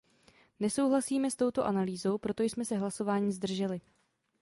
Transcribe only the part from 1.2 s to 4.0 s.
s touto analýzou, proto jsme se hlasování zdrželi.